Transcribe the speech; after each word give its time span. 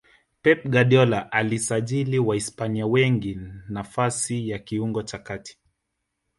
pep 0.41 0.65
guardiola 0.67 1.31
alisajili 1.31 2.19
wahispania 2.19 2.87
wengi 2.87 3.39
nafasi 3.69 4.49
ya 4.49 4.59
kiungo 4.59 5.03
cha 5.03 5.17
kati 5.17 5.57